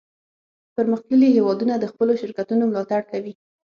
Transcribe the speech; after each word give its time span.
پرمختللي 0.75 1.27
هیوادونه 1.35 1.73
د 1.77 1.85
خپلو 1.91 2.13
شرکتونو 2.21 2.63
ملاتړ 2.71 3.01
کوي 3.11 3.33